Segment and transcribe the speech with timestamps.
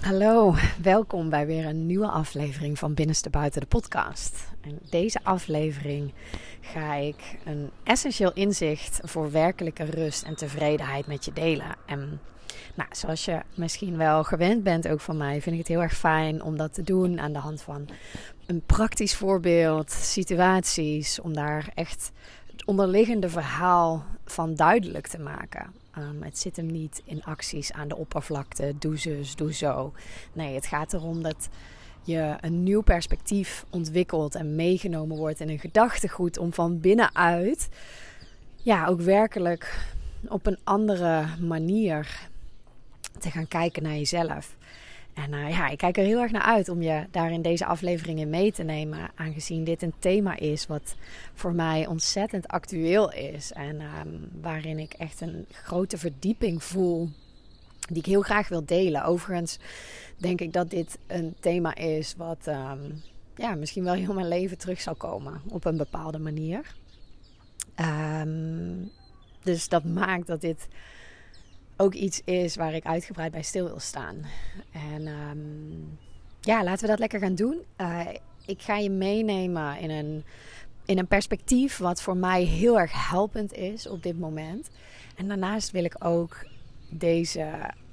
[0.00, 4.48] Hallo, welkom bij weer een nieuwe aflevering van Binnenste Buiten de podcast.
[4.60, 6.12] In deze aflevering
[6.60, 11.76] ga ik een essentieel inzicht voor werkelijke rust en tevredenheid met je delen.
[11.86, 12.20] En
[12.74, 15.96] nou, zoals je misschien wel gewend bent ook van mij, vind ik het heel erg
[15.96, 17.88] fijn om dat te doen aan de hand van
[18.46, 22.12] een praktisch voorbeeld, situaties, om daar echt
[22.52, 25.79] het onderliggende verhaal van duidelijk te maken.
[25.98, 29.92] Um, het zit hem niet in acties aan de oppervlakte, doe zus, doe zo.
[30.32, 31.48] Nee, het gaat erom dat
[32.02, 37.68] je een nieuw perspectief ontwikkelt en meegenomen wordt in een gedachtegoed om van binnenuit
[38.62, 39.94] ja, ook werkelijk
[40.28, 42.28] op een andere manier
[43.18, 44.56] te gaan kijken naar jezelf.
[45.24, 48.18] En ja, ik kijk er heel erg naar uit om je daar in deze aflevering
[48.18, 49.10] in mee te nemen.
[49.14, 50.94] Aangezien dit een thema is wat
[51.34, 53.52] voor mij ontzettend actueel is.
[53.52, 57.08] En um, waarin ik echt een grote verdieping voel.
[57.88, 59.04] Die ik heel graag wil delen.
[59.04, 59.58] Overigens
[60.16, 63.02] denk ik dat dit een thema is wat um,
[63.36, 65.40] ja, misschien wel heel mijn leven terug zal komen.
[65.48, 66.74] Op een bepaalde manier.
[68.20, 68.90] Um,
[69.42, 70.68] dus dat maakt dat dit
[71.80, 74.16] ook iets is waar ik uitgebreid bij stil wil staan.
[74.72, 75.98] En um,
[76.40, 77.60] ja, laten we dat lekker gaan doen.
[77.80, 78.06] Uh,
[78.46, 80.24] ik ga je meenemen in een,
[80.84, 84.70] in een perspectief wat voor mij heel erg helpend is op dit moment.
[85.16, 86.46] En daarnaast wil ik ook
[86.88, 87.48] deze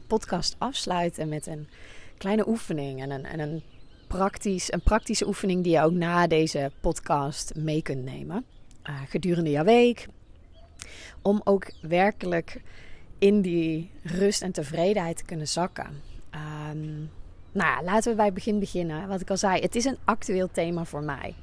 [0.08, 1.68] podcast afsluiten met een
[2.18, 3.62] kleine oefening en een, en een,
[4.08, 8.46] praktisch, een praktische oefening die je ook na deze podcast mee kunt nemen.
[8.90, 10.08] Uh, gedurende jouw week.
[11.22, 12.62] Om ook werkelijk
[13.20, 16.02] in die rust en tevredenheid te kunnen zakken.
[16.72, 17.10] Um,
[17.52, 19.08] nou, laten we bij het begin beginnen.
[19.08, 21.34] Wat ik al zei, het is een actueel thema voor mij.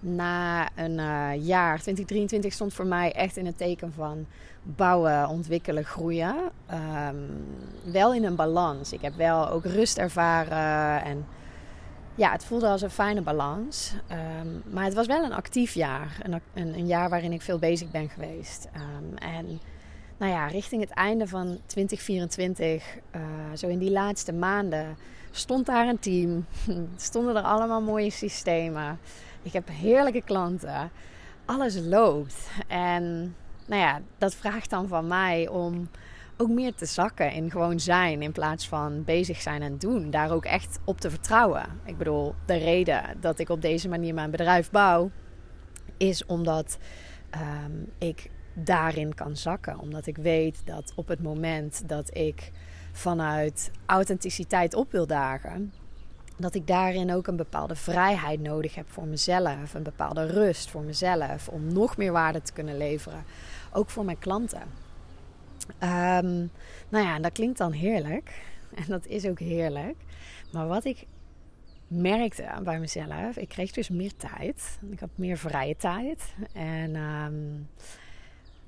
[0.00, 4.26] Na een uh, jaar, 2023, stond voor mij echt in het teken van
[4.62, 6.36] bouwen, ontwikkelen, groeien.
[6.72, 7.44] Um,
[7.92, 8.92] wel in een balans.
[8.92, 11.26] Ik heb wel ook rust ervaren en
[12.14, 13.94] ja, het voelde als een fijne balans.
[14.42, 16.20] Um, maar het was wel een actief jaar.
[16.22, 18.68] Een, een, een, jaar waarin ik veel bezig ben geweest.
[19.14, 19.60] En
[20.20, 23.22] nou ja, richting het einde van 2024, uh,
[23.56, 24.96] zo in die laatste maanden,
[25.30, 26.46] stond daar een team.
[26.96, 28.98] Stonden er allemaal mooie systemen.
[29.42, 30.90] Ik heb heerlijke klanten.
[31.44, 32.50] Alles loopt.
[32.68, 33.34] En
[33.66, 35.88] nou ja, dat vraagt dan van mij om
[36.36, 40.10] ook meer te zakken in gewoon zijn in plaats van bezig zijn en doen.
[40.10, 41.66] Daar ook echt op te vertrouwen.
[41.84, 45.10] Ik bedoel, de reden dat ik op deze manier mijn bedrijf bouw,
[45.96, 46.78] is omdat
[47.34, 49.78] um, ik daarin kan zakken.
[49.78, 52.50] Omdat ik weet dat op het moment dat ik
[52.92, 55.72] vanuit authenticiteit op wil dagen,
[56.36, 60.82] dat ik daarin ook een bepaalde vrijheid nodig heb voor mezelf, een bepaalde rust voor
[60.82, 63.24] mezelf, om nog meer waarde te kunnen leveren,
[63.72, 64.62] ook voor mijn klanten.
[65.82, 66.50] Um,
[66.88, 68.42] nou ja, dat klinkt dan heerlijk
[68.80, 69.96] en dat is ook heerlijk.
[70.52, 71.06] Maar wat ik
[71.86, 77.68] merkte bij mezelf, ik kreeg dus meer tijd, ik had meer vrije tijd en um,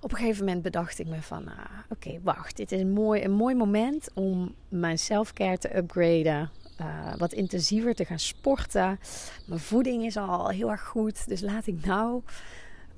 [0.02, 1.54] op een gegeven moment bedacht ik me van, uh,
[1.88, 6.50] oké, wacht, dit is een mooi, een mooi moment om mijn selfcare te upgraden.
[6.80, 8.98] Uh, wat intensiever te gaan sporten.
[9.46, 12.22] Mijn voeding is al heel erg goed, dus laat ik nou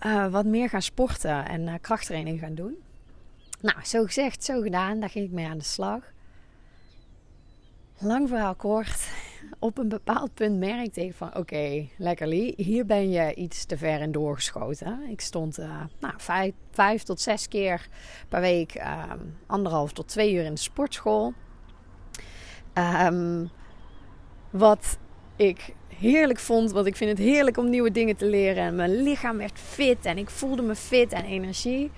[0.06, 2.74] uh, wat meer gaan sporten en krachttraining gaan doen.
[3.60, 6.00] Nou, zo gezegd, zo gedaan, daar ging ik mee aan de slag.
[7.98, 9.08] Lang verhaal kort
[9.58, 11.36] op een bepaald punt merkte ik van...
[11.36, 15.00] oké, lekker Lee, hier ben je iets te ver in doorgeschoten.
[15.08, 17.88] Ik stond uh, nou, vijf, vijf, tot zes keer
[18.28, 18.76] per week...
[18.76, 19.02] Uh,
[19.46, 21.32] anderhalf tot twee uur in de sportschool.
[22.74, 23.50] Um,
[24.50, 24.98] wat
[25.36, 26.72] ik heerlijk vond.
[26.72, 28.62] Want ik vind het heerlijk om nieuwe dingen te leren.
[28.62, 31.90] En mijn lichaam werd fit en ik voelde me fit en energie.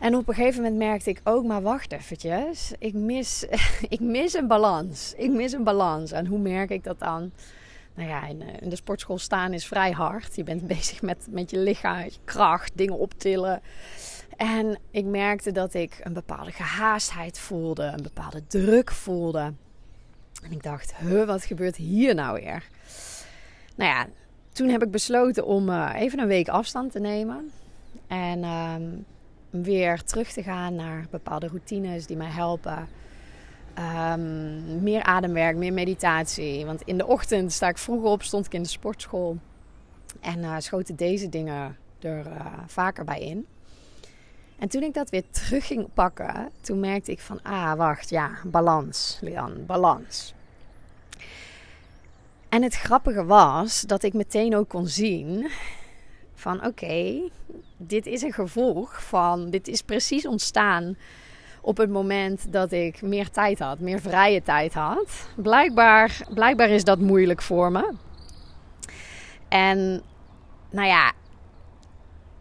[0.00, 2.72] En op een gegeven moment merkte ik ook, maar wacht eventjes.
[2.78, 3.46] Ik mis,
[3.88, 5.14] ik mis een balans.
[5.16, 6.12] Ik mis een balans.
[6.12, 7.30] En hoe merk ik dat dan?
[7.94, 10.36] Nou ja, in, in de sportschool staan is vrij hard.
[10.36, 13.62] Je bent bezig met, met je lichaam, je kracht, dingen optillen.
[14.36, 19.52] En ik merkte dat ik een bepaalde gehaastheid voelde, een bepaalde druk voelde.
[20.42, 22.64] En ik dacht, huh, wat gebeurt hier nou weer?
[23.76, 24.06] Nou ja,
[24.52, 27.50] toen heb ik besloten om uh, even een week afstand te nemen.
[28.06, 29.04] En um,
[29.50, 32.88] weer terug te gaan naar bepaalde routines die mij helpen.
[33.78, 36.66] Um, meer ademwerk, meer meditatie.
[36.66, 39.38] Want in de ochtend sta ik vroeg op, stond ik in de sportschool.
[40.20, 43.46] En uh, schoten deze dingen er uh, vaker bij in.
[44.58, 48.30] En toen ik dat weer terug ging pakken, toen merkte ik van, ah, wacht, ja,
[48.44, 50.34] balans, Lian, balans.
[52.48, 55.50] En het grappige was dat ik meteen ook kon zien
[56.34, 57.20] van, oké,
[57.82, 60.96] dit is een gevolg van, dit is precies ontstaan
[61.60, 65.28] op het moment dat ik meer tijd had, meer vrije tijd had.
[65.36, 67.92] Blijkbaar, blijkbaar is dat moeilijk voor me.
[69.48, 70.02] En
[70.70, 71.12] nou ja,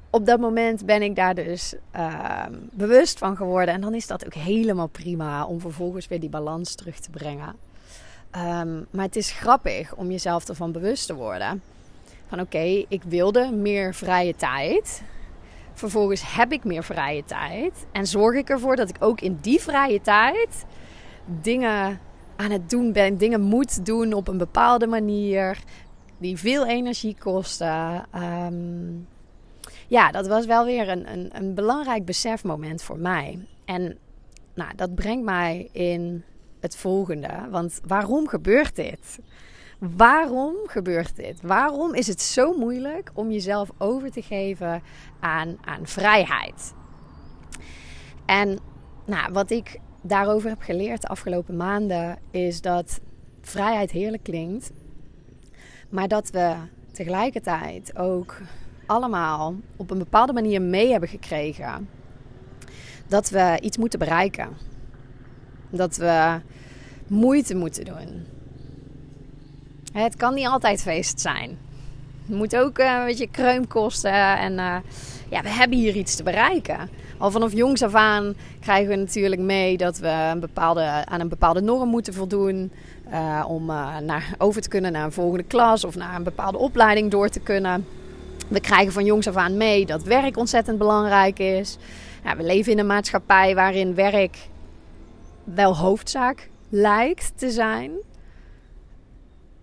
[0.09, 3.73] op dat moment ben ik daar dus ehm, bewust van geworden.
[3.73, 7.55] En dan is dat ook helemaal prima om vervolgens weer die balans terug te brengen.
[8.31, 11.61] Ehm, maar het is grappig om jezelf ervan bewust te worden.
[12.27, 15.03] Van oké, ik wilde meer vrije tijd.
[15.79, 17.87] Vervolgens heb ik meer vrije tijd.
[17.91, 20.65] En zorg ik ervoor dat ik ook in die vrije tijd
[21.41, 21.99] dingen
[22.35, 23.17] aan het doen ben.
[23.17, 25.59] Dingen moet doen op een bepaalde manier.
[26.17, 28.05] Die veel energie kosten.
[28.11, 28.91] Ehm,
[29.87, 33.47] ja, dat was wel weer een, een, een belangrijk besefmoment voor mij.
[33.65, 33.97] En
[34.53, 36.23] nou, dat brengt mij in
[36.59, 37.47] het volgende.
[37.49, 39.19] Want waarom gebeurt dit?
[39.79, 41.41] Waarom gebeurt dit?
[41.41, 44.81] Waarom is het zo moeilijk om jezelf over te geven
[45.19, 46.73] aan, aan vrijheid?
[48.25, 48.59] En
[49.05, 52.99] nou, wat ik daarover heb geleerd de afgelopen maanden is dat
[53.41, 54.71] vrijheid heerlijk klinkt,
[55.89, 56.55] maar dat we
[56.91, 58.41] tegelijkertijd ook
[58.85, 61.89] allemaal op een bepaalde manier mee hebben gekregen
[63.07, 64.49] dat we iets moeten bereiken.
[65.69, 66.39] Dat we
[67.07, 68.25] moeite moeten doen.
[69.91, 71.57] Het kan niet altijd feest zijn.
[72.27, 74.37] Het moet ook eh, een beetje kreum kosten.
[74.37, 74.75] En uh,
[75.29, 76.89] ja, we hebben hier iets te bereiken.
[77.17, 81.29] Al vanaf jongs af aan krijgen we natuurlijk mee dat we een bepaalde, aan een
[81.29, 82.71] bepaalde norm moeten voldoen.
[83.11, 83.65] Uh, om
[84.05, 87.39] naar, over te kunnen naar een volgende klas of naar een bepaalde opleiding door te
[87.39, 87.85] kunnen.
[88.47, 91.77] We krijgen van jongs af aan mee dat werk ontzettend belangrijk is.
[92.23, 94.37] Ja, we leven in een maatschappij waarin werk
[95.43, 97.91] wel hoofdzaak lijkt te zijn.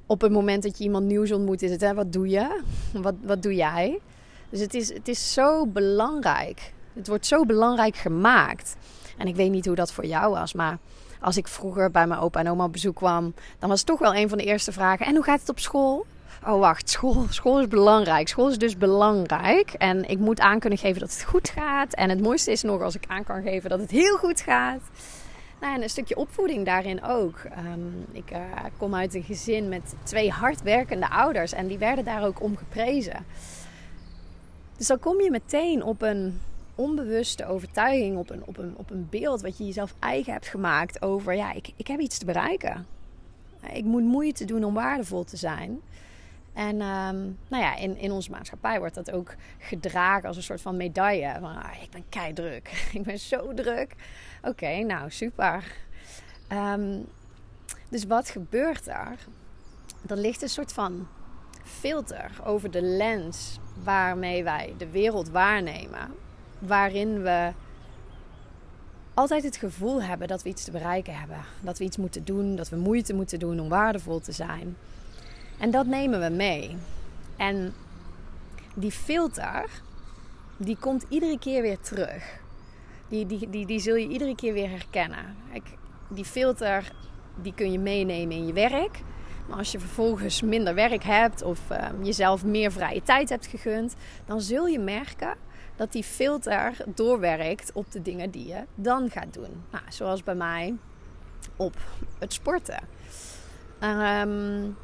[0.06, 2.60] Op het moment dat je iemand nieuws ontmoet, is het hè, wat doe je?
[2.92, 4.00] Wat, wat doe jij?
[4.50, 6.72] Dus het is, het is zo belangrijk.
[6.92, 8.76] Het wordt zo belangrijk gemaakt.
[9.18, 10.78] En ik weet niet hoe dat voor jou was, maar
[11.20, 13.98] als ik vroeger bij mijn opa en oma op bezoek kwam, dan was het toch
[13.98, 16.06] wel een van de eerste vragen: En hoe gaat het op school?
[16.46, 18.28] Oh, wacht, school, school is belangrijk.
[18.28, 19.70] School is dus belangrijk.
[19.70, 21.94] En ik moet aan kunnen geven dat het goed gaat.
[21.94, 24.80] En het mooiste is nog als ik aan kan geven dat het heel goed gaat.
[25.60, 27.38] Nou, en een stukje opvoeding daarin ook.
[27.38, 28.38] Ehm, ik uh,
[28.76, 33.26] kom uit een gezin met twee hardwerkende ouders en die werden daar ook om geprezen.
[34.76, 36.40] Dus dan kom je meteen op een
[36.74, 41.02] onbewuste overtuiging, op een, op een, op een beeld wat je jezelf eigen hebt gemaakt
[41.02, 42.86] over, ja, ik, ik heb iets te bereiken.
[43.72, 45.80] Ik moet moeite doen om waardevol te zijn.
[46.52, 50.60] En um, nou ja, in, in onze maatschappij wordt dat ook gedragen als een soort
[50.60, 51.36] van medaille.
[51.40, 52.70] Van, ah, ik ben kei druk.
[52.92, 53.94] ik ben zo druk.
[54.46, 55.64] Oké, nou super.
[56.52, 57.06] Um,
[57.88, 59.18] dus wat gebeurt er?
[60.06, 61.08] Er ligt een soort van
[61.62, 66.14] filter over de lens waarmee wij de wereld waarnemen.
[66.58, 67.52] Waarin we
[69.14, 71.40] altijd het gevoel hebben dat we iets te bereiken hebben.
[71.60, 74.76] Dat we iets moeten doen, dat we moeite moeten doen om waardevol te zijn.
[75.58, 76.76] En dat nemen we mee.
[77.36, 77.74] En
[78.74, 79.70] die filter,
[80.56, 82.44] die komt iedere keer weer terug.
[83.08, 85.36] Die, die, die, die zul je iedere keer weer herkennen.
[86.08, 86.92] die filter,
[87.42, 89.00] die kun je meenemen in je werk.
[89.48, 93.94] Maar als je vervolgens minder werk hebt of ehm, jezelf meer vrije tijd hebt gegund,
[94.24, 95.34] dan zul je merken
[95.76, 99.64] dat die filter doorwerkt op de dingen die je dan gaat doen.
[99.70, 100.74] Nou, zoals bij mij
[101.56, 101.76] op
[102.18, 102.80] het sporten.
[103.80, 104.76] Um,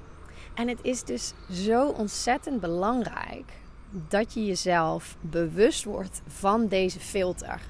[0.55, 3.52] en het is dus zo ontzettend belangrijk
[3.91, 7.61] dat je jezelf bewust wordt van deze filter.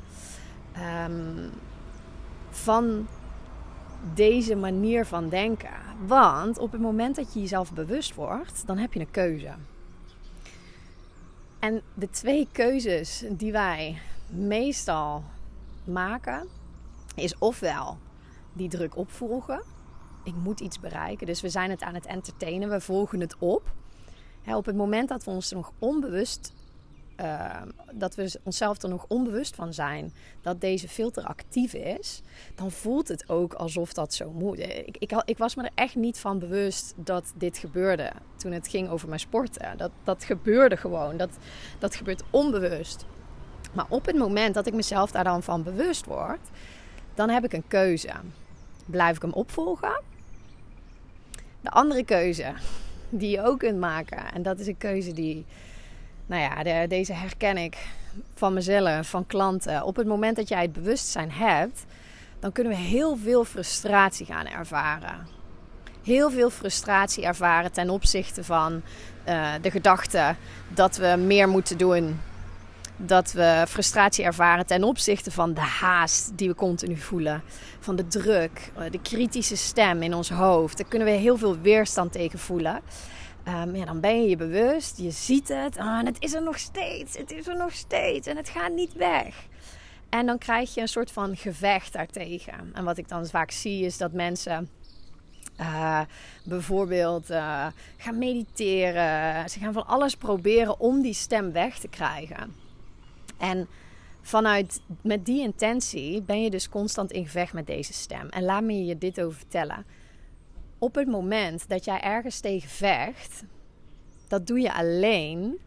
[0.78, 1.50] Um,
[2.50, 3.06] van
[4.14, 5.70] deze manier van denken.
[6.06, 9.52] Want op het moment dat je jezelf bewust wordt, dan heb je een keuze.
[11.58, 15.24] En de twee keuzes die wij meestal
[15.84, 16.48] maken,
[17.14, 17.98] is ofwel
[18.52, 19.62] die druk opvolgen
[20.22, 21.26] ik moet iets bereiken.
[21.26, 23.62] Dus we zijn het aan het entertainen, we volgen het op.
[24.46, 26.52] op het moment dat we ons nog onbewust,
[27.20, 32.22] uh, dat we onszelf er nog onbewust van zijn dat deze filter actief is,
[32.54, 34.58] dan voelt het ook alsof dat zo moet.
[34.58, 38.68] Ik, ik, ik, was me er echt niet van bewust dat dit gebeurde toen het
[38.68, 39.76] ging over mijn sporten.
[39.76, 41.16] Dat, dat gebeurde gewoon.
[41.16, 41.30] Dat,
[41.78, 43.04] dat gebeurt onbewust.
[43.72, 46.48] Maar op het moment dat ik mezelf daar dan van bewust word,
[47.14, 48.12] dan heb ik een keuze.
[48.86, 50.00] Blijf ik hem opvolgen?
[51.60, 52.52] De andere keuze
[53.08, 55.44] die je ook kunt maken, en dat is een keuze die,
[56.32, 57.76] nou ja, de, deze herken ik
[58.34, 59.82] van mezelf, van klanten.
[59.82, 61.84] Op het moment dat jij het bewustzijn hebt,
[62.40, 65.26] dan kunnen we heel veel frustratie gaan ervaren.
[66.02, 68.82] Heel veel frustratie ervaren ten opzichte van
[69.28, 70.34] uh, de gedachte
[70.68, 72.20] dat we meer moeten doen.
[72.96, 77.42] dat we frustratie ervaren ten opzichte van de haast die we continu voelen.
[77.80, 80.76] Van de druk, eh, de kritische stem in ons hoofd.
[80.76, 82.80] Daar kunnen we heel veel weerstand tegen voelen.
[83.48, 85.76] Um, ja, dan ben je je bewust, je ziet het.
[85.76, 88.72] Ah, en het is er nog steeds, het is er nog steeds en het gaat
[88.72, 89.46] niet weg.
[90.08, 92.70] En dan krijg je een soort van gevecht daartegen.
[92.72, 94.68] En wat ik dan vaak zie is dat mensen
[95.60, 96.00] uh,
[96.44, 99.50] bijvoorbeeld uh, gaan mediteren.
[99.50, 102.54] Ze gaan van alles proberen om die stem weg te krijgen.
[103.38, 103.68] En
[104.22, 108.28] vanuit met die intentie ben je dus constant in gevecht met deze stem.
[108.28, 109.84] En laat me je dit over vertellen.
[110.82, 113.44] Op het moment dat jij ergens tegen vecht,
[114.28, 115.58] dat doe je alleen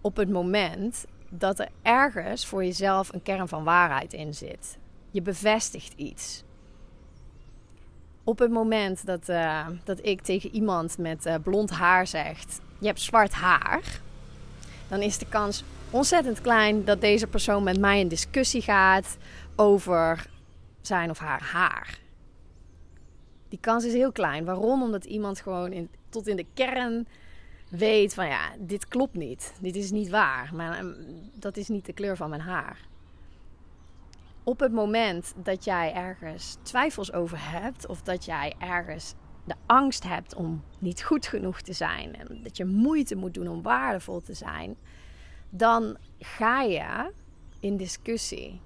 [0.00, 4.78] op het moment dat er ergens voor jezelf een kern van waarheid in zit.
[5.10, 6.44] Je bevestigt iets.
[8.24, 12.44] Op het moment dat, uh, dat ik tegen iemand met uh, blond haar zeg:
[12.78, 14.00] Je hebt zwart haar,
[14.88, 19.16] dan is de kans ontzettend klein dat deze persoon met mij in discussie gaat
[19.56, 20.26] over
[20.80, 22.02] zijn of haar haar.
[23.48, 24.44] Die kans is heel klein.
[24.44, 24.82] Waarom?
[24.82, 27.06] Omdat iemand gewoon in, tot in de kern
[27.68, 29.54] weet van ja, dit klopt niet.
[29.60, 30.50] Dit is niet waar.
[30.54, 30.92] Maar ehm,
[31.34, 32.78] dat is niet de kleur van mijn haar.
[34.42, 40.02] Op het moment dat jij ergens twijfels over hebt of dat jij ergens de angst
[40.02, 44.20] hebt om niet goed genoeg te zijn en dat je moeite moet doen om waardevol
[44.20, 44.76] te zijn,
[45.50, 47.12] dan ga je
[47.60, 48.60] in discussie.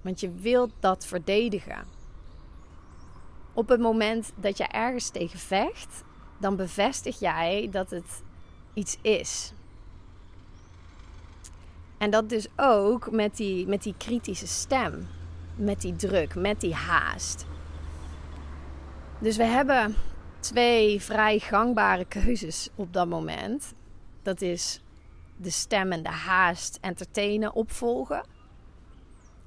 [0.00, 1.84] Want je wilt dat verdedigen.
[3.60, 6.04] Op het moment dat je ergens tegen vecht,
[6.38, 8.22] dan bevestig jij dat het
[8.74, 9.52] iets is.
[11.98, 15.08] En dat dus ook met die, met die kritische stem,
[15.56, 17.46] met die druk, met die haast.
[19.18, 19.94] Dus we hebben
[20.38, 23.74] twee vrij gangbare keuzes op dat moment.
[24.22, 24.82] Dat is
[25.36, 28.26] de stem en de haast entertainen, opvolgen.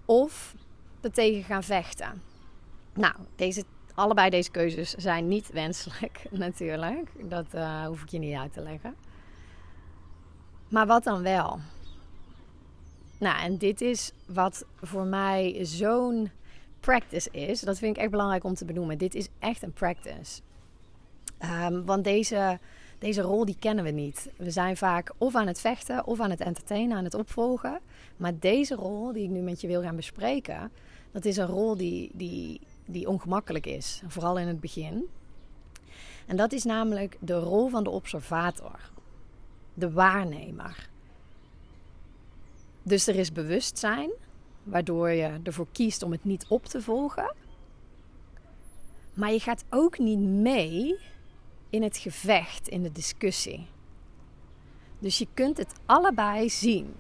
[0.05, 0.55] Of
[1.01, 2.21] er tegen gaan vechten.
[2.93, 7.29] Nou, deze, allebei deze keuzes zijn niet wenselijk natuurlijk.
[7.29, 8.95] Dat uh, hoef ik je niet uit te leggen.
[10.67, 11.59] Maar wat dan wel?
[13.17, 16.31] Nou, en dit is wat voor mij zo'n
[16.79, 17.61] practice is.
[17.61, 18.97] Dat vind ik echt belangrijk om te benoemen.
[18.97, 20.41] Dit is echt een practice.
[21.39, 22.59] Um, want deze,
[22.99, 24.29] deze rol die kennen we niet.
[24.37, 27.79] We zijn vaak of aan het vechten of aan het entertainen, aan het opvolgen.
[28.17, 30.71] Maar deze rol die ik nu met je wil gaan bespreken,
[31.11, 34.01] dat is een rol die, die, die ongemakkelijk is.
[34.07, 35.09] Vooral in het begin.
[36.25, 38.91] En dat is namelijk de rol van de observator
[39.73, 40.89] de waarnemer.
[42.83, 44.09] Dus er is bewustzijn,
[44.63, 47.35] waardoor je ervoor kiest om het niet op te volgen.
[49.13, 50.99] Maar je gaat ook niet mee
[51.69, 53.67] in het gevecht, in de discussie.
[54.99, 56.93] Dus je kunt het allebei zien.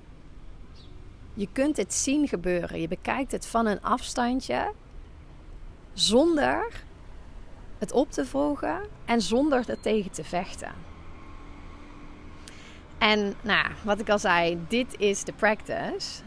[1.33, 2.81] Je kunt het zien gebeuren.
[2.81, 4.73] Je bekijkt het van een afstandje
[5.93, 6.83] zonder
[7.77, 10.71] het op te volgen en zonder er tegen te vechten.
[12.97, 16.21] En nou, wat ik al zei, dit is de practice.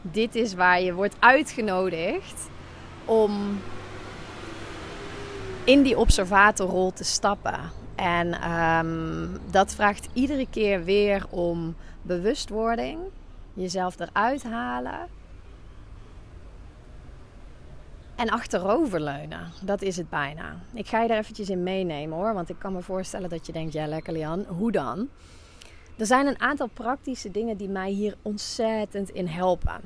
[0.00, 2.48] Dit is waar je wordt uitgenodigd
[3.04, 3.60] om
[5.64, 7.60] in die observatorrol te stappen.
[7.94, 12.98] En um, dat vraagt iedere keer weer om bewustwording,
[13.54, 15.15] jezelf eruit halen
[18.16, 19.52] en achteroverleunen.
[19.62, 20.56] Dat is het bijna.
[20.74, 23.52] Ik ga je er eventjes in meenemen hoor, want ik kan me voorstellen dat je
[23.52, 25.08] denkt, ja lekker Lian, hoe dan?
[25.96, 29.80] Er zijn een aantal praktische dingen die mij hier ontzettend in helpen.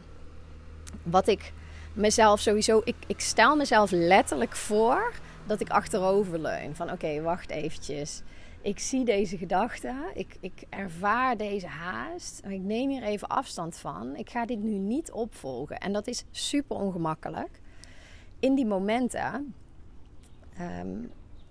[1.02, 1.52] Wat ik
[1.92, 5.12] mezelf sowieso, ik, ik stel mezelf letterlijk voor
[5.46, 6.76] dat ik achterover leun.
[6.76, 8.22] Van oké, wacht eventjes.
[8.62, 12.40] Ik zie deze gedachte, ik, ik ervaar deze haast.
[12.49, 14.16] Ik neem hier even afstand van.
[14.16, 15.78] Ik ga dit nu niet opvolgen.
[15.78, 17.60] En dat is super ongemakkelijk.
[18.40, 19.54] In die momenten
[20.56, 20.99] ehm,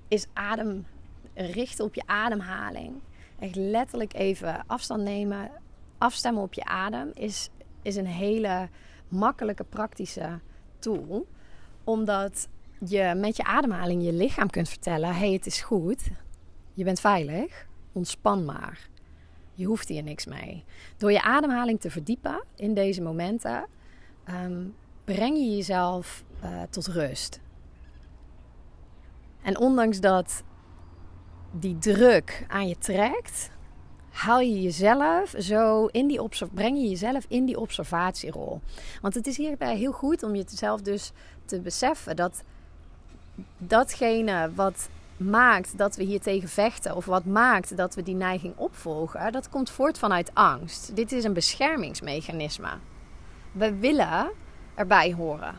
[0.08, 0.86] is adem
[1.34, 3.01] richten op je ademhaling
[3.39, 5.51] echt letterlijk even afstand nemen,
[5.98, 7.50] afstemmen op je adem, is,
[7.81, 8.69] is een hele
[9.08, 10.39] makkelijke, praktische
[10.79, 11.27] tool.
[11.84, 12.48] Omdat
[12.86, 16.10] je met je ademhaling je lichaam kunt vertellen: hey, het is goed,
[16.74, 18.88] je bent veilig, ontspan maar.
[19.53, 20.63] Je hoeft hier niks mee.
[20.98, 23.65] Door je ademhaling te verdiepen in deze momenten,
[24.24, 24.65] ehm,
[25.03, 27.39] breng je jezelf uh, tot rust.
[29.41, 30.43] En ondanks dat
[31.51, 33.50] die druk aan je trekt,
[34.10, 36.22] haal je jezelf zo in die
[36.53, 38.62] breng je jezelf in die observatierol.
[39.01, 41.12] Want het is hierbij heel goed om jezelf dus
[41.46, 42.43] te beseffen dat
[43.58, 48.58] datgene wat maakt dat we hier tegen vechten of wat maakt dat we die neiging
[48.58, 50.96] opvolgen, dat komt voort vanuit angst.
[50.96, 52.69] Dit is een beschermingsmechanisme.
[53.51, 54.31] We willen
[54.75, 55.55] erbij horen.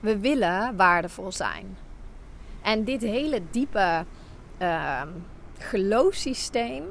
[0.00, 1.76] We willen waardevol zijn.
[2.62, 4.04] En dit hele diepe
[4.62, 5.02] uh,
[5.58, 6.84] geloofssysteem,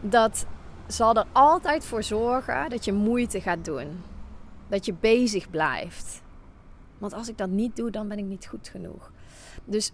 [0.00, 0.46] dat
[0.86, 4.02] zal er altijd voor zorgen dat je moeite gaat doen.
[4.68, 6.22] Dat je bezig blijft.
[6.98, 9.10] Want als ik dat niet doe, dan ben ik niet goed genoeg.
[9.64, 9.92] Dus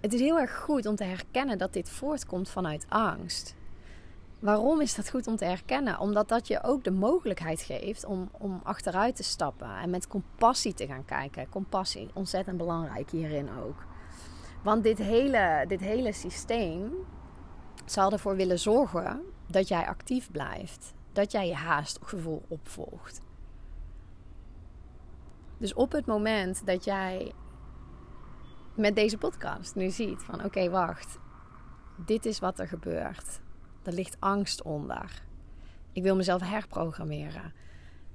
[0.00, 3.54] het is heel erg goed om te herkennen dat dit voortkomt vanuit angst.
[4.40, 5.98] Waarom is dat goed om te herkennen?
[5.98, 10.74] Omdat dat je ook de mogelijkheid geeft om, om achteruit te stappen en met compassie
[10.74, 11.48] te gaan kijken.
[11.48, 13.84] Compassie, ontzettend belangrijk hierin ook.
[14.62, 16.92] Want dit hele, dit hele systeem
[17.84, 20.94] zal ervoor willen zorgen dat jij actief blijft.
[21.12, 23.20] Dat jij je haastgevoel opvolgt.
[25.58, 27.32] Dus op het moment dat jij
[28.74, 31.18] met deze podcast nu ziet van oké, wacht.
[31.96, 33.40] Dit is wat er gebeurt.
[33.82, 35.22] Er ligt angst onder.
[35.92, 37.52] Ik wil mezelf herprogrammeren.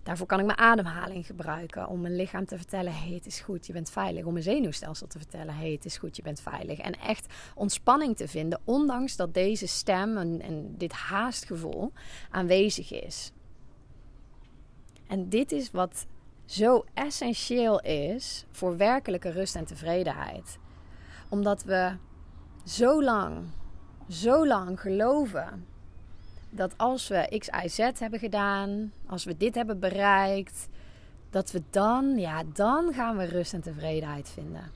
[0.03, 3.65] Daarvoor kan ik mijn ademhaling gebruiken om mijn lichaam te vertellen: hey, het is goed,
[3.65, 4.25] je bent veilig.
[4.25, 6.79] Om mijn zenuwstelsel te vertellen: hey, het is goed, je bent veilig.
[6.79, 11.91] En echt ontspanning te vinden, ondanks dat deze stem en, en dit haastgevoel
[12.29, 13.31] aanwezig is.
[15.07, 16.05] En dit is wat
[16.45, 20.57] zo essentieel is voor werkelijke rust en tevredenheid.
[21.29, 21.95] Omdat we
[22.65, 23.45] zo lang,
[24.09, 25.65] zo lang geloven
[26.49, 30.67] dat als we X, Y, Z hebben gedaan, als we dit hebben bereikt,
[31.29, 34.71] dat we dan, ja, dan gaan we rust en tevredenheid vinden.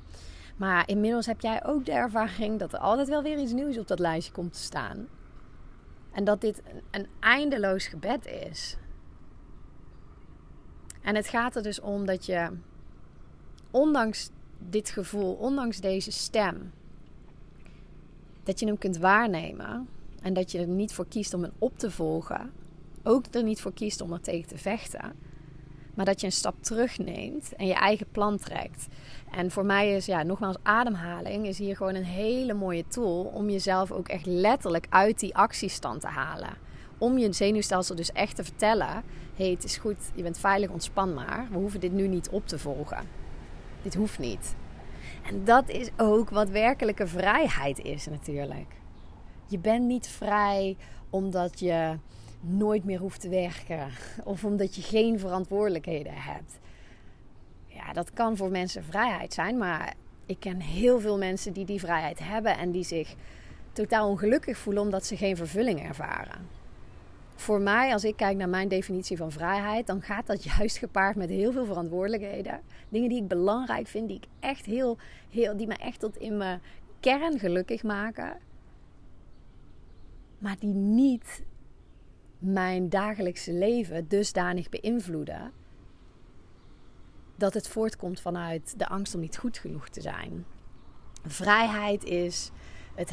[0.57, 3.87] Maar inmiddels heb jij ook de ervaring dat er altijd wel weer iets nieuws op
[3.87, 5.07] dat lijstje komt te staan.
[6.11, 8.77] En dat dit een eindeloos gebed is.
[11.01, 12.49] En het gaat er dus om dat je,
[13.71, 16.71] ondanks dit gevoel, ondanks deze stem,
[18.49, 19.87] dat je hem kunt waarnemen
[20.21, 22.51] en dat je er niet voor kiest om hem op te volgen,
[23.03, 25.13] ook er niet voor kiest om er tegen te vechten,
[25.93, 28.87] maar dat je een stap terugneemt en je eigen plan trekt.
[29.31, 33.49] En voor mij is, ja, nogmaals, ademhaling is hier gewoon een hele mooie tool om
[33.49, 36.57] jezelf ook echt letterlijk uit die actiestand te halen
[36.97, 39.03] om je zenuwstelsel dus echt te vertellen:
[39.35, 41.47] hey, het is goed, je bent veilig, ontspan maar.
[41.51, 43.07] We hoeven dit nu niet op te volgen.
[43.81, 44.55] Dit hoeft niet.
[45.23, 48.75] En dat is ook wat werkelijke vrijheid is, natuurlijk.
[49.45, 50.77] Je bent niet vrij
[51.09, 51.97] omdat je
[52.39, 53.87] nooit meer hoeft te werken
[54.23, 56.59] of omdat je geen verantwoordelijkheden hebt.
[57.65, 59.93] Ja, dat kan voor mensen vrijheid zijn, maar
[60.25, 63.15] ik ken heel veel mensen die die vrijheid hebben en die zich
[63.73, 66.58] totaal ongelukkig voelen omdat ze geen vervulling ervaren
[67.39, 71.15] voor mij, als ik kijk naar mijn definitie van vrijheid, dan gaat dat juist gepaard
[71.15, 72.61] met heel veel verantwoordelijkheden.
[72.89, 74.97] Dingen die ik belangrijk vind, die ik echt heel,
[75.29, 76.61] heel, die me echt tot in mijn
[76.99, 78.37] kern gelukkig maken.
[80.37, 81.43] Maar die niet
[82.39, 85.51] mijn dagelijkse leven dusdanig beïnvloeden
[87.35, 90.45] dat het voortkomt vanuit de angst om niet goed genoeg te zijn.
[91.25, 92.51] Vrijheid is
[92.95, 93.11] het,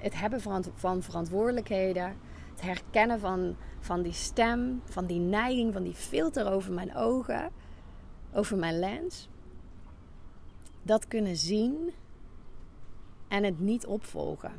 [0.00, 0.40] het, hebben
[0.74, 2.16] van verantwoordelijkheden
[2.62, 7.50] het herkennen van, van die stem, van die neiging, van die filter over mijn ogen,
[8.32, 9.28] over mijn lens.
[10.82, 11.92] Dat kunnen zien
[13.28, 14.52] en het niet opvolgen.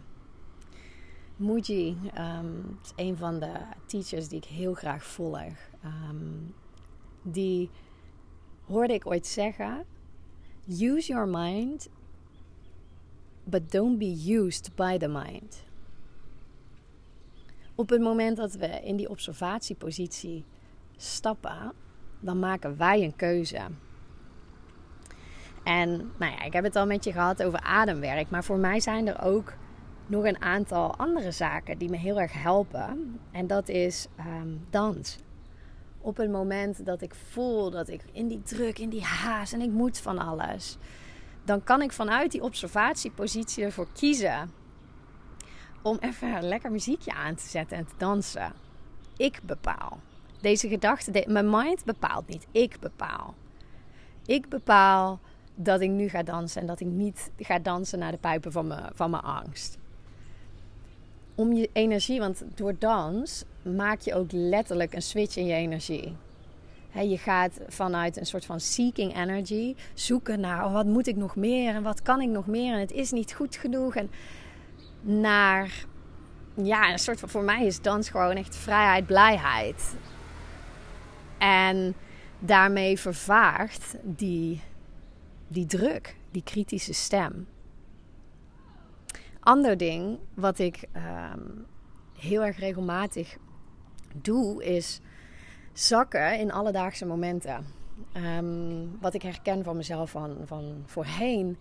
[1.35, 3.51] Muji um, is een van de
[3.85, 5.53] teachers die ik heel graag volg.
[5.85, 6.55] Um,
[7.21, 7.69] die
[8.65, 9.85] hoorde ik ooit zeggen:
[10.67, 11.89] Use your mind,
[13.43, 15.71] but don't be used by the mind
[17.75, 20.45] op het moment dat we in die observatiepositie
[20.97, 21.73] stappen,
[22.19, 23.59] dan maken wij een keuze.
[25.63, 28.79] En nou ja, ik heb het al met je gehad over ademwerk, maar voor mij
[28.79, 29.53] zijn er ook
[30.05, 33.19] nog een aantal andere zaken die me heel erg helpen.
[33.31, 35.17] En dat is um, dans.
[36.01, 39.61] Op het moment dat ik voel dat ik in die druk, in die haast en
[39.61, 40.77] ik moet van alles,
[41.43, 44.49] dan kan ik vanuit die observatiepositie ervoor kiezen
[45.83, 48.51] om even lekker muziekje aan te zetten en te dansen.
[49.17, 49.99] Ik bepaal.
[50.41, 52.47] Deze gedachte, mijn mind bepaalt niet.
[52.51, 53.33] Ik bepaal.
[54.25, 55.19] Ik bepaal
[55.55, 58.67] dat ik nu ga dansen en dat ik niet ga dansen naar de pijpen van
[58.67, 59.77] mijn, van mijn angst.
[61.35, 66.15] Om je energie, want door dans maak je ook letterlijk een switch in je energie.
[66.91, 71.35] je gaat vanuit een soort van seeking energy zoeken naar oh, wat moet ik nog
[71.35, 73.95] meer en wat kan ik nog meer en het is niet goed genoeg.
[73.95, 74.09] En
[75.03, 75.85] naar
[76.55, 79.95] ja, een soort van voor mij is dans gewoon echt vrijheid, blijheid.
[81.37, 81.95] En
[82.39, 84.61] daarmee vervaagt die,
[85.47, 87.47] die druk, die kritische stem.
[89.39, 91.41] Ander ding wat ik ehm,
[92.17, 93.37] heel erg regelmatig
[94.13, 94.99] doe, is
[95.73, 97.65] zakken in alledaagse momenten.
[98.13, 101.57] Ehm, wat ik herken van mezelf van, van voorheen.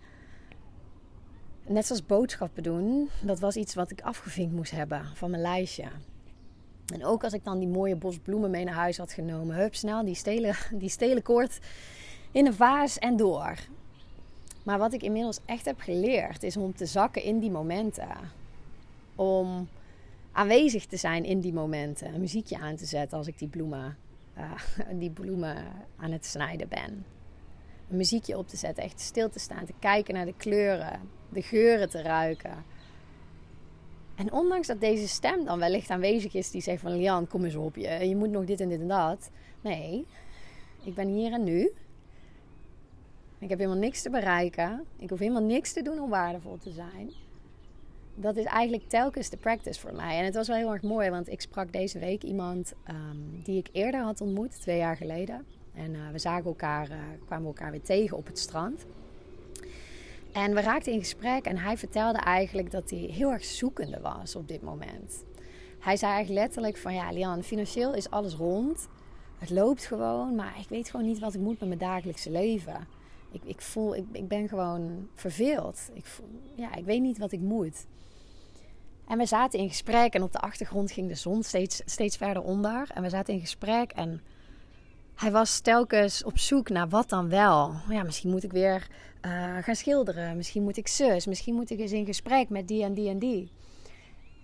[1.67, 5.85] Net zoals boodschappen doen, dat was iets wat ik afgevinkt moest hebben van mijn lijstje.
[6.93, 9.75] En ook als ik dan die mooie bos bloemen mee naar huis had genomen, hup
[9.75, 11.59] snel die stelen, die stelen koord
[12.31, 13.55] in een vaas en door.
[14.63, 18.09] Maar wat ik inmiddels echt heb geleerd is om te zakken in die momenten.
[19.15, 19.67] Om
[20.31, 22.13] aanwezig te zijn in die momenten.
[22.13, 23.97] Een muziekje aan te zetten als ik die bloemen,
[24.37, 24.51] uh,
[24.99, 25.65] die bloemen
[25.97, 27.05] aan het snijden ben.
[27.93, 31.89] Muziekje op te zetten, echt stil te staan, te kijken naar de kleuren, de geuren
[31.89, 32.65] te ruiken.
[34.15, 37.55] En ondanks dat deze stem dan wellicht aanwezig is die zegt van Lian, kom eens
[37.55, 39.29] op je, je moet nog dit en dit en dat.
[39.61, 40.05] Nee,
[40.83, 41.71] ik ben hier en nu.
[43.39, 44.85] Ik heb helemaal niks te bereiken.
[44.97, 47.11] Ik hoef helemaal niks te doen om waardevol te zijn.
[48.15, 50.17] Dat is eigenlijk telkens de practice voor mij.
[50.17, 53.57] En het was wel heel erg mooi, want ik sprak deze week iemand um, die
[53.57, 55.45] ik eerder had ontmoet, twee jaar geleden.
[55.75, 58.85] En uh, we zagen elkaar, uh, kwamen elkaar weer tegen op het strand.
[60.31, 64.35] En we raakten in gesprek en hij vertelde eigenlijk dat hij heel erg zoekende was
[64.35, 65.23] op dit moment.
[65.79, 68.87] Hij zei eigenlijk letterlijk van ja, Lian, financieel is alles rond.
[69.37, 72.87] Het loopt gewoon, maar ik weet gewoon niet wat ik moet met mijn dagelijkse leven.
[73.31, 75.89] Ik, ik voel, ik, ik ben gewoon verveeld.
[75.93, 76.05] Ik,
[76.55, 77.85] ja, ik weet niet wat ik moet.
[79.07, 82.43] En we zaten in gesprek en op de achtergrond ging de zon steeds, steeds verder
[82.43, 82.89] onder.
[82.93, 84.21] En we zaten in gesprek en
[85.15, 87.73] hij was telkens op zoek naar wat dan wel.
[87.89, 88.87] Ja, misschien moet ik weer
[89.25, 90.37] uh, gaan schilderen.
[90.37, 91.25] Misschien moet ik zus.
[91.25, 93.51] Misschien moet ik eens in gesprek met die en die en die.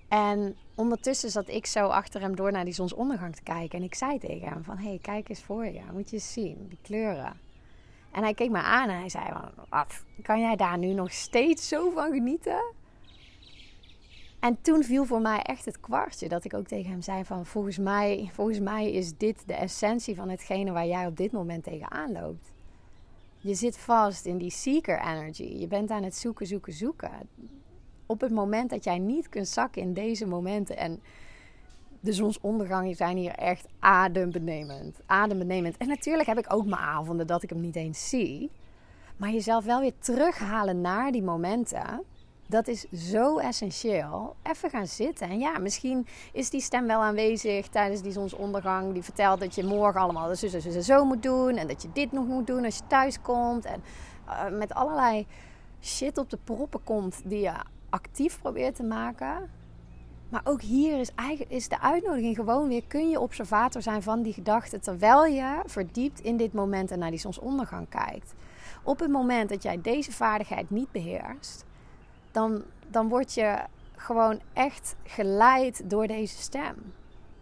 [0.08, 3.80] En ondertussen zat ik zo achter hem door naar die zonsondergang te kijken.
[3.80, 5.82] En ik zei tegen hem van, hey, kijk eens voor je.
[5.94, 7.40] Moet je eens zien, die kleuren.
[8.12, 11.12] En hij keek me aan en hij zei van, wat, kan jij daar nu nog
[11.12, 12.74] steeds zo van genieten?
[14.40, 17.46] En toen viel voor mij echt het kwartje dat ik ook tegen hem zei van
[17.46, 21.64] volgens mij, volgens mij is dit de essentie van hetgene waar jij op dit moment
[21.64, 22.52] tegenaan loopt.
[23.38, 25.44] Je zit vast in die seeker energy.
[25.44, 27.12] Je bent aan het zoeken, zoeken, zoeken.
[28.06, 31.02] Op het moment dat jij niet kunt zakken in deze momenten en
[32.00, 35.00] de zonsondergangen zijn hier echt adembenemend.
[35.06, 35.78] Adembenemend.
[35.78, 38.52] En natuurlijk heb ik ook mijn avonden dat ik hem niet eens zie.
[39.18, 42.04] Maar jezelf wel weer terughalen naar die momenten
[42.50, 44.36] dat is zo essentieel.
[44.44, 45.30] Even gaan zitten.
[45.30, 48.94] En ja, misschien is die stem wel aanwezig tijdens die zonsondergang.
[48.94, 51.56] Die vertelt dat je morgen allemaal zo, zo, zo, zo moet doen.
[51.56, 53.66] En dat je dit nog moet doen als je thuis komt.
[53.66, 53.84] En
[54.28, 55.28] uh, met allerlei
[55.82, 57.54] shit op de proppen komt die je
[57.90, 59.50] actief probeert te maken.
[60.30, 64.22] Maar ook hier is, eigenlijk, is de uitnodiging gewoon weer: kun je observator zijn van
[64.22, 68.34] die gedachten terwijl je verdiept in dit moment en naar die zonsondergang kijkt.
[68.84, 71.66] Op het moment dat jij deze vaardigheid niet beheerst,
[72.32, 73.58] dan, dan word je
[73.96, 76.94] gewoon echt geleid door deze stem.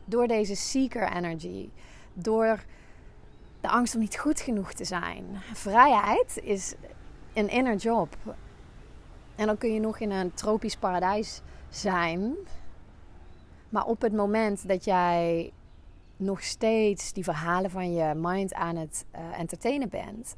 [0.06, 1.69] Door deze seeker energy.
[2.13, 2.63] Door
[3.62, 5.26] de angst om niet goed genoeg te zijn.
[5.54, 6.73] Vrijheid is
[7.34, 8.15] een inner job.
[9.36, 12.36] En dan kun je nog in een tropisch paradijs zijn.
[13.69, 15.52] Maar op het moment dat jij
[16.17, 20.36] nog steeds die verhalen van je mind aan het uh, entertainen bent,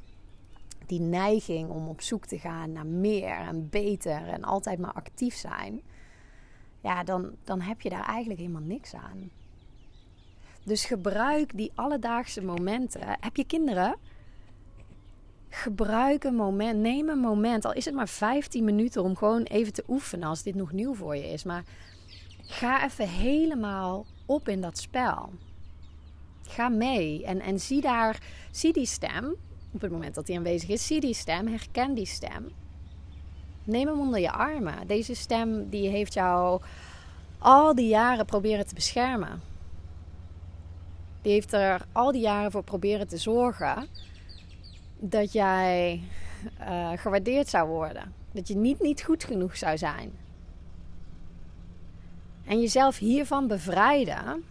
[0.90, 5.34] die neiging om op zoek te gaan naar meer en beter en altijd maar actief
[5.34, 5.82] zijn,
[6.80, 9.30] ja, dan, dan heb je daar eigenlijk helemaal niks aan.
[10.64, 13.00] Dus gebruik die alledaagse momenten.
[13.20, 13.96] Heb je kinderen?
[15.48, 19.72] Gebruik een moment, neem een moment, al is het maar 15 minuten om gewoon even
[19.72, 21.44] te oefenen als dit nog nieuw voor je is.
[21.44, 21.64] Maar
[22.42, 25.32] ga even helemaal op in dat spel.
[26.42, 29.36] Ga mee en, en zie daar, zie die stem
[29.72, 32.48] op het moment dat hij aanwezig is, zie die stem, herken die stem.
[33.64, 34.86] Neem hem onder je armen.
[34.86, 36.60] Deze stem die heeft jou
[37.38, 39.40] al die jaren proberen te beschermen.
[41.22, 43.86] Die heeft er al die jaren voor proberen te zorgen
[44.98, 46.00] dat jij
[46.60, 48.12] uh, gewaardeerd zou worden.
[48.32, 50.12] Dat je niet, niet goed genoeg zou zijn.
[52.44, 54.44] En jezelf hiervan bevrijden,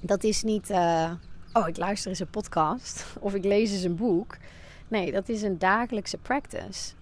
[0.00, 0.70] dat is niet.
[0.70, 1.10] Uh,
[1.54, 4.36] oh, ik luister eens een podcast of ik lees eens een boek.
[4.88, 6.92] Nee, dat is een dagelijkse practice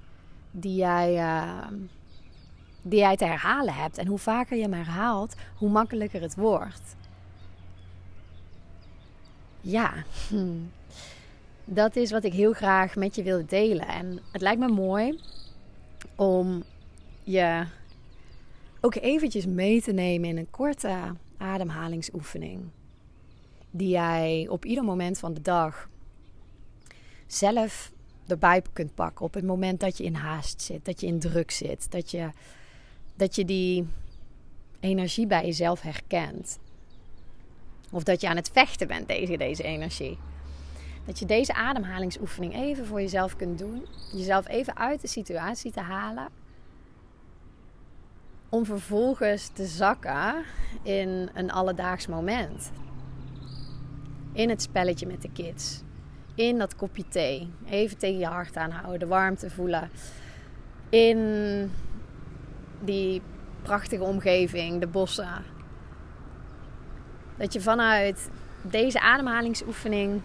[0.50, 1.66] die jij, uh,
[2.82, 3.98] die jij te herhalen hebt.
[3.98, 6.96] En hoe vaker je hem herhaalt, hoe makkelijker het wordt.
[9.60, 9.92] Ja,
[10.28, 10.58] hm.
[11.64, 13.86] dat is wat ik heel graag met je wil delen.
[13.86, 15.20] En het lijkt me mooi
[16.16, 16.62] om
[17.22, 17.66] je
[18.80, 20.98] ook eventjes mee te nemen in een korte
[21.38, 22.70] ademhalingsoefening
[23.72, 25.88] die jij op ieder moment van de dag
[27.26, 27.92] zelf
[28.26, 29.24] erbij kunt pakken.
[29.24, 32.30] Op het moment dat je in haast zit, dat je in druk zit, dat je,
[33.16, 33.86] dat je die
[34.80, 36.58] energie bij jezelf herkent.
[37.90, 40.18] Of dat je aan het vechten bent tegen deze energie.
[41.06, 43.86] Dat je deze ademhalingsoefening even voor jezelf kunt doen.
[44.12, 46.28] Jezelf even uit de situatie te halen.
[48.48, 50.44] Om vervolgens te zakken
[50.82, 52.72] in een alledaags moment.
[54.32, 55.82] In het spelletje met de kids.
[56.34, 57.52] In dat kopje thee.
[57.70, 58.98] Even tegen je hart aanhouden.
[58.98, 59.90] De warmte voelen.
[60.88, 61.70] In
[62.84, 63.22] die
[63.62, 64.80] prachtige omgeving.
[64.80, 65.44] De bossen.
[67.36, 68.30] Dat je vanuit
[68.62, 70.20] deze ademhalingsoefening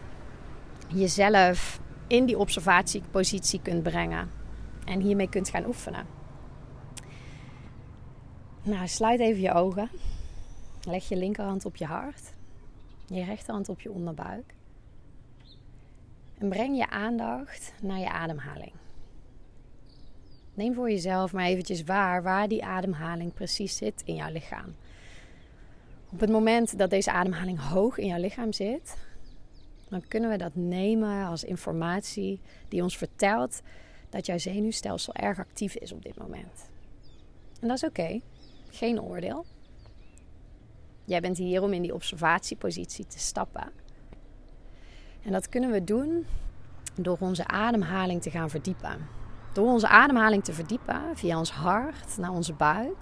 [0.87, 4.31] jezelf in die observatiepositie kunt brengen.
[4.85, 6.05] En hiermee kunt gaan oefenen.
[8.63, 9.89] Nou, sluit even je ogen.
[10.81, 12.33] Leg je linkerhand op je hart.
[13.07, 14.53] Je rechterhand op je onderbuik.
[16.37, 18.73] En breng je aandacht naar je ademhaling.
[20.53, 24.75] Neem voor jezelf maar eventjes waar waar die ademhaling precies zit in jouw lichaam.
[26.11, 28.97] Op het moment dat deze ademhaling hoog in jouw lichaam zit,
[29.89, 33.61] dan kunnen we dat nemen als informatie die ons vertelt
[34.09, 36.69] dat jouw zenuwstelsel erg actief is op dit moment.
[37.59, 38.21] En dat is oké,
[38.69, 39.45] geen oordeel.
[41.07, 43.71] Jij bent hier om in die observatiepositie te stappen.
[45.23, 46.25] En dat kunnen we doen
[46.95, 49.07] door onze ademhaling te gaan verdiepen.
[49.53, 52.97] Door onze ademhaling te verdiepen via ons hart naar onze buik,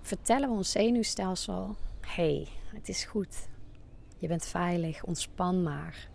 [0.00, 3.48] vertellen we ons zenuwstelsel: hey, het is goed.
[4.18, 6.08] Je bent veilig, ontspan maar.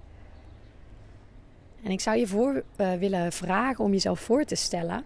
[1.84, 5.03] En ik zou je voor uh, willen vragen om jezelf voor te stellen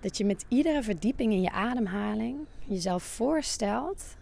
[0.00, 4.16] dat je met iedere verdieping in je ademhaling jezelf voorstelt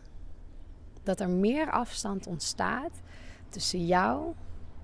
[1.02, 3.00] dat er meer afstand ontstaat
[3.48, 4.34] tussen jou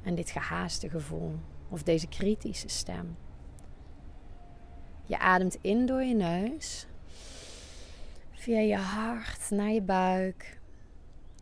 [0.03, 3.17] en dit gehaaste gevoel of deze kritische stem.
[5.07, 6.87] Je ademt in door je neus,
[8.33, 10.59] via je hart naar je buik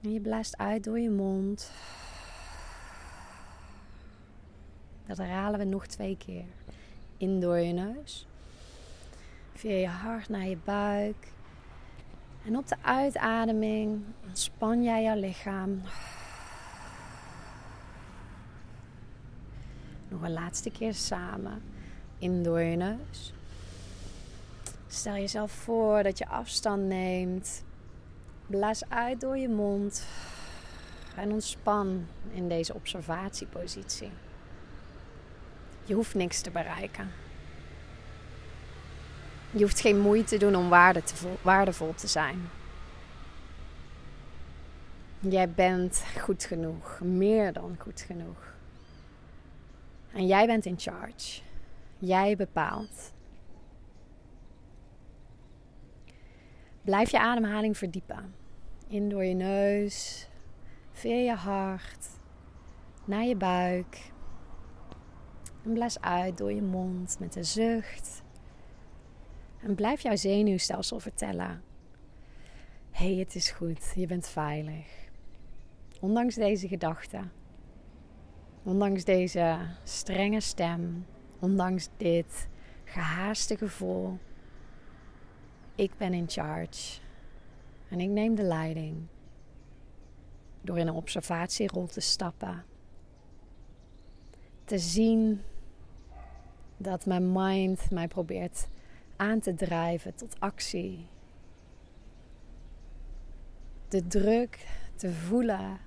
[0.02, 1.70] en je blaast uit door je mond.
[5.06, 6.44] Dat herhalen we nog twee keer.
[7.16, 8.26] In door je neus.
[9.52, 11.32] Via je hart naar je buik.
[12.48, 15.82] En op de uitademing ontspan jij jouw lichaam.
[20.08, 21.62] Nog een laatste keer samen.
[22.18, 23.32] In door je neus.
[24.86, 27.64] Stel jezelf voor dat je afstand neemt
[28.46, 30.06] Blaas uit door je mond
[31.16, 34.10] en ontspan in deze observatiepositie.
[35.84, 37.10] Je hoeft niks te bereiken.
[39.50, 40.68] Je hoeft geen moeite te doen om
[41.42, 42.48] waardevol te zijn.
[45.20, 48.54] Jij bent goed genoeg, meer dan goed genoeg.
[50.12, 51.40] En jij bent in charge.
[51.98, 53.12] Jij bepaalt.
[56.82, 58.34] Blijf je ademhaling verdiepen.
[58.88, 60.28] In door je neus,
[60.92, 62.08] via je hart,
[63.04, 64.10] naar je buik.
[65.64, 68.22] En blaas uit door je mond met een zucht.
[69.60, 71.62] En blijf jouw zenuwstelsel vertellen:
[72.90, 74.86] hey, het is goed, je bent veilig.
[76.00, 77.32] Ondanks deze gedachten,
[78.62, 81.06] ondanks deze strenge stem,
[81.38, 82.48] ondanks dit
[82.84, 84.18] gehaaste gevoel,
[85.74, 87.00] ik ben in charge.
[87.88, 88.96] En ik neem de leiding.
[90.60, 92.64] Door in een observatierol te stappen.
[94.64, 95.42] Te zien
[96.76, 98.68] dat mijn mind mij probeert
[99.18, 101.06] aan te drijven tot actie.
[103.88, 105.78] De druk te voelen.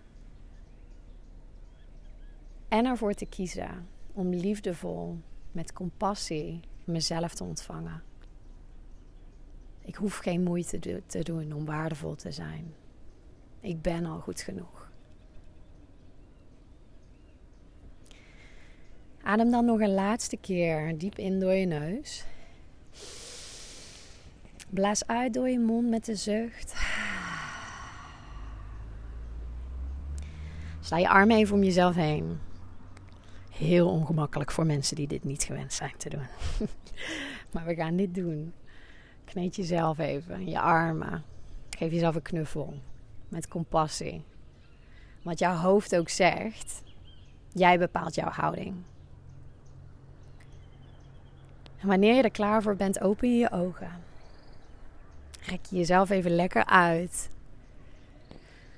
[2.68, 5.18] En ervoor te kiezen om liefdevol,
[5.52, 8.04] met compassie, mezelf te ontvangen.
[9.82, 12.74] Ik hoef geen moeite te doen om waardevol te zijn.
[13.60, 14.92] Ik ben al goed genoeg.
[19.24, 22.26] Adem dan nog een laatste keer diep in door je neus.
[24.74, 26.76] Blaas uit door je mond met de zucht.
[30.80, 32.40] Sla je armen even om jezelf heen.
[33.50, 36.26] Heel ongemakkelijk voor mensen die dit niet gewend zijn te doen.
[37.54, 38.54] maar we gaan dit doen.
[39.26, 41.24] Kneed jezelf even, je armen.
[41.70, 42.74] Geef jezelf een knuffel
[43.30, 44.24] met compassie.
[45.22, 46.84] Wat jouw hoofd ook zegt,
[47.54, 48.76] jij bepaalt jouw houding.
[51.82, 54.10] Wanneer je er klaar voor bent, open je je ogen.
[55.42, 57.30] Rek je jezelf even lekker uit.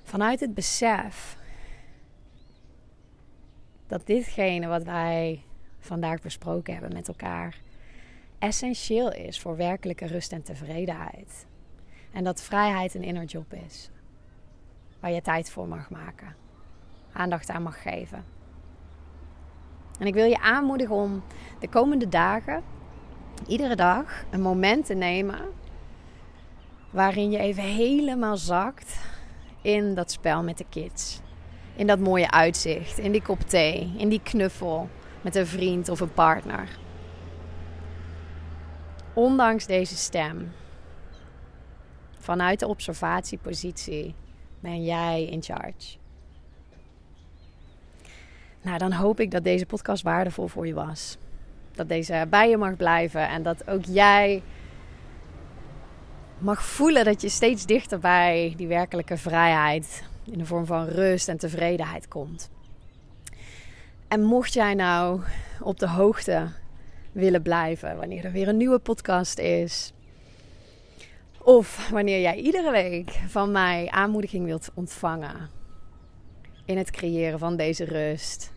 [0.03, 1.37] Vanuit het besef
[3.87, 5.43] dat ditgene wat wij
[5.79, 7.59] vandaag besproken hebben met elkaar
[8.39, 11.45] essentieel is voor werkelijke rust en tevredenheid.
[12.11, 13.89] En dat vrijheid een inner job is.
[14.99, 16.35] Waar je tijd voor mag maken.
[17.11, 18.25] Aandacht aan mag geven.
[19.99, 21.23] En ik wil je aanmoedigen om
[21.59, 22.63] de komende dagen,
[23.47, 25.41] iedere dag, een moment te nemen.
[26.93, 28.99] Waarin je even helemaal zakt
[29.61, 31.21] in dat spel met de kids.
[31.75, 34.89] In dat mooie uitzicht, in die kop thee, in die knuffel
[35.21, 36.67] met een vriend of een partner.
[39.13, 40.51] Ondanks deze stem,
[42.19, 44.15] vanuit de observatiepositie,
[44.59, 45.97] ben jij in charge.
[48.61, 51.17] Nou, dan hoop ik dat deze podcast waardevol voor je was.
[51.71, 54.41] Dat deze bij je mag blijven en dat ook jij
[56.43, 61.27] mag voelen dat je steeds dichter bij die werkelijke vrijheid in de vorm van rust
[61.27, 62.49] en tevredenheid komt.
[64.07, 65.21] En mocht jij nou
[65.61, 66.47] op de hoogte
[67.11, 69.93] willen blijven wanneer er weer een nieuwe podcast is,
[71.37, 75.49] of wanneer jij iedere week van mij aanmoediging wilt ontvangen
[76.65, 78.51] in het creëren van deze rust,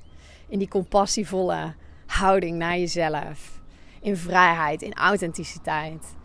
[0.49, 1.75] in die compassievolle
[2.07, 3.61] houding naar jezelf,
[4.01, 6.16] in vrijheid, in authenticiteit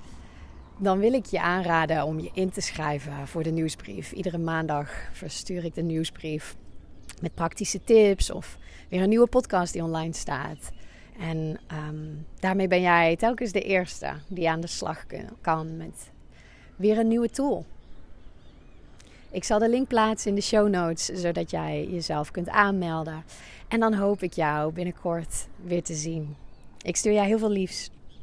[0.82, 4.12] dan wil ik je aanraden om je in te schrijven voor de nieuwsbrief.
[4.12, 6.56] Iedere maandag verstuur ik de nieuwsbrief
[7.22, 8.58] met praktische tips of
[8.90, 10.72] weer een nieuwe podcast die online staat.
[11.20, 12.06] En ehm,
[12.40, 15.06] daarmee ben jij telkens de eerste die aan de slag
[15.42, 16.12] kan met
[16.76, 17.66] weer een nieuwe tool.
[19.32, 23.24] Ik zal de link plaatsen in de show notes, zodat jij jezelf kunt aanmelden.
[23.68, 26.36] En dan hoop ik jou binnenkort weer te zien.
[26.82, 27.92] Ik stuur jou heel veel liefs.